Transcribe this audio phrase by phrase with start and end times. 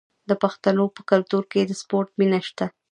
[0.29, 2.65] د پښتنو په کلتور کې د سپورت مینه شته.